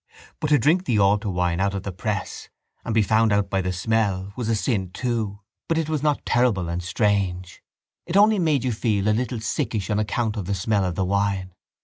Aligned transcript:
But 0.39 0.47
to 0.47 0.57
drink 0.57 0.85
the 0.85 0.97
altar 0.97 1.29
wine 1.29 1.59
out 1.59 1.75
of 1.75 1.83
the 1.83 1.91
press 1.91 2.49
and 2.83 2.91
be 2.91 3.03
found 3.03 3.31
out 3.31 3.51
by 3.51 3.61
the 3.61 3.71
smell 3.71 4.33
was 4.35 4.49
a 4.49 4.55
sin 4.55 4.89
too: 4.89 5.41
but 5.67 5.77
it 5.77 5.89
was 5.89 6.01
not 6.01 6.25
terrible 6.25 6.67
and 6.69 6.81
strange. 6.81 7.61
It 8.07 8.17
only 8.17 8.39
made 8.39 8.63
you 8.63 8.71
feel 8.71 9.07
a 9.07 9.11
little 9.13 9.39
sickish 9.39 9.91
on 9.91 9.99
account 9.99 10.37
of 10.37 10.45
the 10.45 10.55
smell 10.55 10.85
of 10.85 10.95
the 10.95 11.05
wine. 11.05 11.53